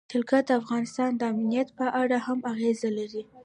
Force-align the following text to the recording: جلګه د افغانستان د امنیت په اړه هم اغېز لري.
جلګه 0.11 0.39
د 0.47 0.49
افغانستان 0.61 1.09
د 1.15 1.21
امنیت 1.33 1.67
په 1.79 1.85
اړه 2.01 2.17
هم 2.25 2.39
اغېز 2.51 2.79
لري. 2.97 3.23